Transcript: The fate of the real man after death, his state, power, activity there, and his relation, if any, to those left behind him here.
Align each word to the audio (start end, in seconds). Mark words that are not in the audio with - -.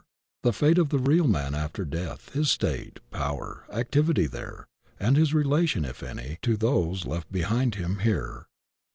The 0.41 0.51
fate 0.51 0.79
of 0.79 0.89
the 0.89 0.97
real 0.97 1.27
man 1.27 1.53
after 1.53 1.85
death, 1.85 2.33
his 2.33 2.49
state, 2.49 2.99
power, 3.11 3.65
activity 3.71 4.25
there, 4.25 4.67
and 4.99 5.15
his 5.15 5.31
relation, 5.31 5.85
if 5.85 6.01
any, 6.01 6.39
to 6.41 6.57
those 6.57 7.05
left 7.05 7.31
behind 7.31 7.75
him 7.75 7.99
here. 7.99 8.47